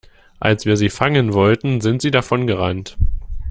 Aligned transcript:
Als 0.39 0.65
wir 0.65 0.77
sie 0.77 0.89
fangen 0.89 1.31
wollten, 1.33 1.79
sind 1.79 2.01
sie 2.01 2.09
davon 2.09 2.47
gerannt. 2.47 2.97